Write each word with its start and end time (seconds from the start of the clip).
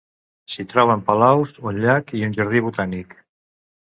S'hi 0.53 0.63
troben 0.71 1.03
palaus, 1.09 1.51
un 1.71 1.77
llac 1.85 2.11
i 2.19 2.23
un 2.29 2.35
jardí 2.39 2.65
botànic. 2.69 3.13